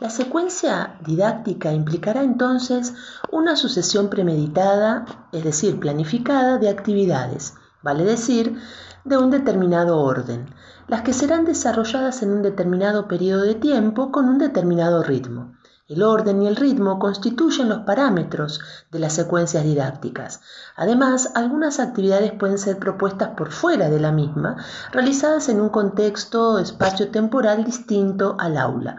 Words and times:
La 0.00 0.08
secuencia 0.08 0.96
didáctica 1.04 1.74
implicará 1.74 2.22
entonces 2.22 2.94
una 3.30 3.54
sucesión 3.54 4.08
premeditada, 4.08 5.04
es 5.30 5.44
decir, 5.44 5.78
planificada 5.78 6.56
de 6.56 6.70
actividades, 6.70 7.52
vale 7.82 8.04
decir, 8.04 8.58
de 9.04 9.18
un 9.18 9.30
determinado 9.30 10.00
orden, 10.00 10.54
las 10.88 11.02
que 11.02 11.12
serán 11.12 11.44
desarrolladas 11.44 12.22
en 12.22 12.32
un 12.32 12.40
determinado 12.40 13.08
periodo 13.08 13.42
de 13.42 13.56
tiempo 13.56 14.10
con 14.10 14.30
un 14.30 14.38
determinado 14.38 15.02
ritmo. 15.02 15.52
El 15.86 16.02
orden 16.02 16.40
y 16.40 16.46
el 16.46 16.56
ritmo 16.56 16.98
constituyen 16.98 17.68
los 17.68 17.80
parámetros 17.80 18.60
de 18.90 19.00
las 19.00 19.12
secuencias 19.12 19.64
didácticas. 19.64 20.40
Además, 20.76 21.32
algunas 21.34 21.78
actividades 21.78 22.32
pueden 22.32 22.56
ser 22.56 22.78
propuestas 22.78 23.30
por 23.36 23.50
fuera 23.50 23.90
de 23.90 24.00
la 24.00 24.12
misma, 24.12 24.56
realizadas 24.92 25.50
en 25.50 25.60
un 25.60 25.68
contexto 25.68 26.58
espacio-temporal 26.58 27.64
distinto 27.64 28.36
al 28.38 28.56
aula 28.56 28.96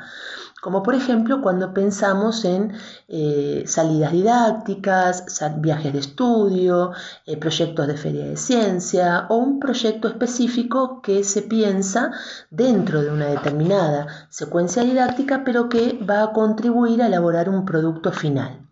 como 0.61 0.83
por 0.83 0.93
ejemplo 0.95 1.41
cuando 1.41 1.73
pensamos 1.73 2.45
en 2.45 2.71
eh, 3.07 3.63
salidas 3.67 4.11
didácticas, 4.11 5.25
viajes 5.57 5.91
de 5.91 5.99
estudio, 5.99 6.91
eh, 7.25 7.35
proyectos 7.35 7.88
de 7.88 7.97
feria 7.97 8.25
de 8.25 8.38
ciencia 8.38 9.25
o 9.29 9.38
un 9.38 9.59
proyecto 9.59 10.07
específico 10.07 11.02
que 11.02 11.23
se 11.23 11.41
piensa 11.41 12.11
dentro 12.52 13.02
de 13.02 13.09
una 13.09 13.25
determinada 13.25 14.07
secuencia 14.29 14.83
didáctica 14.83 15.43
pero 15.43 15.67
que 15.67 15.99
va 16.07 16.23
a 16.23 16.31
contribuir 16.31 17.02
a 17.02 17.07
elaborar 17.07 17.49
un 17.49 17.66
producto 17.66 18.11
final. 18.11 18.70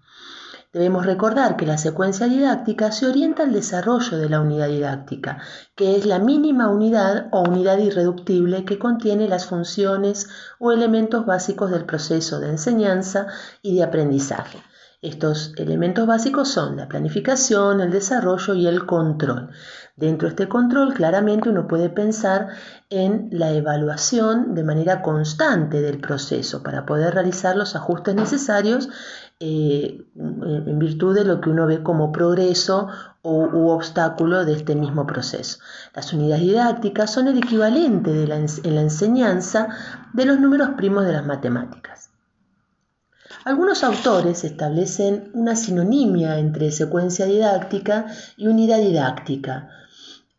Debemos 0.72 1.04
recordar 1.04 1.58
que 1.58 1.66
la 1.66 1.80
secuencia 1.80 2.28
didáctica 2.28 2.91
se 2.91 3.08
orienta 3.08 3.41
al 3.41 3.54
desarrollo 3.54 4.20
de 4.20 4.30
la 4.30 4.40
unidad 4.40 4.68
didáctica, 4.68 5.40
que 5.76 5.95
es 5.95 6.05
la 6.05 6.20
mínima 6.20 6.68
unidad 6.68 7.28
o 7.32 7.42
unidad 7.42 7.80
irreductible 7.80 8.66
que 8.66 8.78
contiene 8.78 9.28
las 9.28 9.48
funciones 9.48 10.30
o 10.59 10.72
elementos 10.72 11.26
básicos 11.26 11.72
del 11.72 11.86
proceso 11.86 12.40
de 12.40 12.50
enseñanza 12.50 13.26
y 13.64 13.78
de 13.78 13.84
aprendizaje. 13.84 14.59
Estos 15.02 15.53
elementos 15.55 16.05
básicos 16.05 16.50
son 16.50 16.75
la 16.75 16.89
planificación, 16.89 17.80
el 17.80 17.89
desarrollo 17.89 18.53
y 18.53 18.67
el 18.67 18.86
control. 18.86 19.50
Dentro 19.95 20.28
de 20.28 20.31
este 20.33 20.50
control, 20.50 20.94
claramente 20.94 21.47
uno 21.47 21.69
puede 21.69 21.89
pensar 21.89 22.50
en 22.89 23.30
la 23.31 23.52
evaluación 23.52 24.55
de 24.55 24.66
manera 24.66 25.02
constante 25.02 25.81
del 25.81 26.02
proceso 26.02 26.64
para 26.64 26.86
poder 26.86 27.14
realizar 27.14 27.55
los 27.55 27.77
ajustes 27.77 28.14
necesarios 28.14 28.89
eh, 29.39 30.05
en 30.16 30.80
virtud 30.80 31.16
de 31.16 31.23
lo 31.23 31.39
que 31.39 31.50
uno 31.50 31.66
ve 31.66 31.81
como 31.81 32.11
progreso 32.11 32.89
o, 33.22 33.45
u 33.45 33.70
obstáculo 33.70 34.44
de 34.44 34.52
este 34.52 34.75
mismo 34.75 35.08
proceso. 35.08 35.59
Las 35.95 36.11
unidades 36.11 36.44
didácticas 36.44 37.14
son 37.14 37.30
el 37.30 37.38
equivalente 37.38 38.23
en 38.23 38.75
la 38.75 38.81
enseñanza 38.81 39.70
de 40.11 40.25
los 40.25 40.42
números 40.42 40.72
primos 40.75 41.05
de 41.05 41.14
las 41.14 41.25
matemáticas. 41.25 42.08
Algunos 43.50 43.83
autores 43.83 44.44
establecen 44.44 45.31
una 45.33 45.55
sinonimia 45.55 46.38
entre 46.38 46.69
secuencia 46.69 47.25
didáctica 47.25 48.05
y 48.38 48.45
unidad 48.45 48.78
didáctica, 48.78 49.69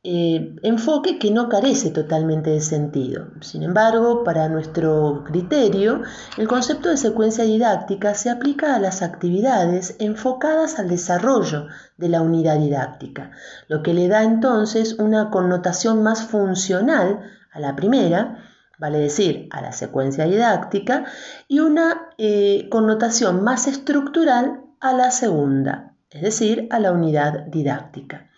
eh, 0.04 0.54
enfoque 0.62 1.18
que 1.18 1.32
no 1.32 1.48
carece 1.48 1.90
totalmente 1.90 2.50
de 2.50 2.60
sentido. 2.60 3.26
Sin 3.40 3.64
embargo, 3.64 4.22
para 4.22 4.48
nuestro 4.48 5.24
criterio, 5.26 6.02
el 6.38 6.46
concepto 6.46 6.88
de 6.88 6.96
secuencia 6.96 7.42
didáctica 7.42 8.14
se 8.14 8.30
aplica 8.30 8.76
a 8.76 8.78
las 8.78 9.02
actividades 9.02 9.96
enfocadas 9.98 10.78
al 10.78 10.88
desarrollo 10.88 11.66
de 11.96 12.10
la 12.10 12.22
unidad 12.22 12.60
didáctica, 12.60 13.32
lo 13.66 13.82
que 13.82 13.92
le 13.92 14.06
da 14.06 14.22
entonces 14.22 15.00
una 15.00 15.30
connotación 15.30 16.04
más 16.04 16.28
funcional 16.28 17.18
a 17.50 17.58
la 17.58 17.74
primera, 17.74 18.49
vale 18.80 18.98
decir, 18.98 19.46
a 19.50 19.60
la 19.60 19.72
secuencia 19.72 20.24
didáctica, 20.24 21.04
y 21.46 21.60
una 21.60 22.08
eh, 22.16 22.66
connotación 22.70 23.44
más 23.44 23.68
estructural 23.68 24.62
a 24.80 24.94
la 24.94 25.10
segunda, 25.10 25.92
es 26.10 26.22
decir, 26.22 26.66
a 26.70 26.78
la 26.78 26.90
unidad 26.90 27.44
didáctica. 27.46 28.29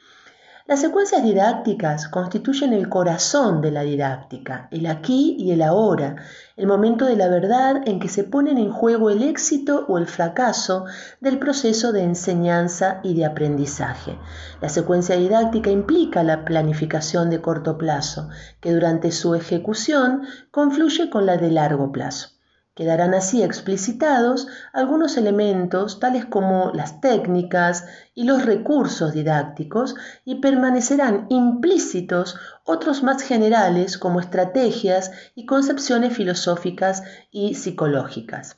Las 0.65 0.81
secuencias 0.81 1.25
didácticas 1.25 2.06
constituyen 2.06 2.73
el 2.73 2.89
corazón 2.89 3.61
de 3.61 3.73
la 3.73 3.83
didáctica, 3.83 4.69
el 4.71 4.87
aquí 4.87 5.34
y 5.37 5.50
el 5.50 5.61
ahora, 5.61 6.15
el 6.56 6.69
momento 6.69 7.05
de 7.05 7.17
la 7.17 7.27
verdad 7.27 7.83
en 7.84 7.99
que 7.99 8.09
se 8.09 8.23
ponen 8.23 8.59
en 8.59 8.71
juego 8.71 9.11
el 9.11 9.25
éxito 9.25 9.84
o 9.89 9.99
el 9.99 10.06
fracaso 10.06 10.84
del 11.21 11.41
proceso 11.41 11.91
de 11.91 12.05
enseñanza 12.05 13.01
y 13.03 13.15
de 13.15 13.25
aprendizaje. 13.25 14.17
La 14.61 14.69
secuencia 14.69 15.17
didáctica 15.17 15.71
implica 15.71 16.22
la 16.22 16.45
planificación 16.45 17.28
de 17.28 17.41
corto 17.41 17.77
plazo, 17.77 18.28
que 18.61 18.72
durante 18.72 19.11
su 19.11 19.34
ejecución 19.34 20.22
confluye 20.53 21.11
con 21.11 21.27
la 21.27 21.39
de 21.39 21.51
largo 21.51 21.91
plazo. 21.91 22.31
Quedarán 22.75 23.12
así 23.12 23.43
explicitados 23.43 24.47
algunos 24.72 25.19
elementos 25.19 26.00
tales 26.00 26.25
como 26.25 26.71
las 26.72 27.03
técnicas 27.03 27.84
y 28.15 28.25
los 28.25 28.47
recursos 28.47 29.12
didácticos 29.12 29.94
y 30.25 30.37
permanecerán 30.37 31.27
implícitos 31.28 32.37
otros 32.65 33.03
más 33.03 33.22
generales 33.22 33.99
como 33.99 34.21
estrategias 34.21 35.10
y 35.34 35.44
concepciones 35.44 36.15
filosóficas 36.16 37.03
y 37.31 37.56
psicológicas. 37.56 38.56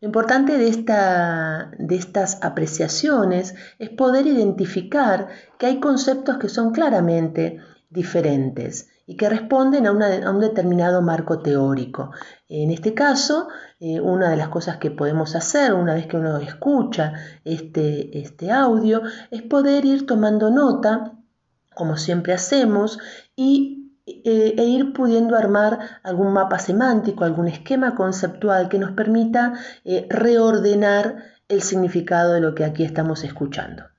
Lo 0.00 0.06
importante 0.06 0.56
de, 0.56 0.70
de, 1.78 1.94
estas 1.94 2.42
apreciaciones 2.42 3.54
es 3.78 3.90
poder 3.90 4.26
identificar 4.26 5.28
que 5.58 5.66
hay 5.66 5.78
conceptos 5.78 6.38
que 6.38 6.48
son 6.48 6.72
claramente 6.72 7.60
diferentes 7.92 8.88
y 9.06 9.16
que 9.16 9.28
responden 9.28 9.86
a, 9.86 9.92
un 9.92 10.40
determinado 10.40 11.02
marco 11.02 11.40
teórico. 11.40 12.12
En 12.48 12.70
este 12.70 12.94
caso, 12.94 13.48
eh, 13.80 14.00
una 14.00 14.30
de 14.30 14.36
las 14.36 14.48
cosas 14.48 14.78
que 14.78 14.90
podemos 14.90 15.34
hacer 15.36 15.74
una 15.74 15.94
vez 15.94 16.06
que 16.06 16.16
uno 16.16 16.38
escucha 16.38 17.12
este, 17.44 18.18
este 18.18 18.50
audio 18.50 19.02
es 19.30 19.42
poder 19.42 19.84
ir 19.84 20.06
tomando 20.06 20.50
nota, 20.50 21.12
como 21.74 21.96
siempre 21.96 22.32
hacemos, 22.32 22.98
y, 23.36 23.98
eh, 24.06 24.54
e 24.56 24.64
ir 24.64 24.92
pudiendo 24.92 25.36
armar 25.36 25.78
algún 26.02 26.32
mapa 26.32 26.58
semántico, 26.58 27.24
algún 27.24 27.48
esquema 27.48 27.94
conceptual 27.94 28.68
que 28.68 28.78
nos 28.78 28.92
permita 28.92 29.54
eh, 29.84 30.06
reordenar 30.08 31.16
el 31.48 31.62
significado 31.62 32.32
de 32.32 32.40
lo 32.40 32.54
que 32.54 32.64
aquí 32.64 32.84
estamos 32.84 33.24
escuchando. 33.24 33.91